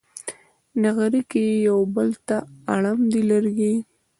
نغري 0.81 1.21
کې 1.31 1.43
یو 1.67 1.79
بل 1.95 2.09
ته 2.27 2.35
اړم 2.75 2.99
دي 3.11 3.21
لرګي 3.31 3.73